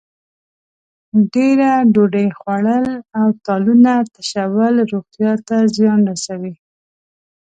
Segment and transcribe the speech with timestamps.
[1.33, 2.85] ډېره ډوډۍ خوړل
[3.19, 6.53] او تالونه تشول روغتیا ته زیان رسوي.